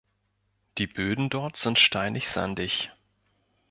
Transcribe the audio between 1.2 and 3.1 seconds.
dort sind steinig-sandig.